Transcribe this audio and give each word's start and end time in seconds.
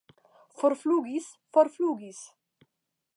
Forflugis, 0.61 1.27
forflugis! 1.57 2.25